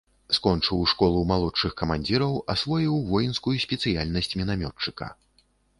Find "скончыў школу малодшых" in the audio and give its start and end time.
0.35-1.75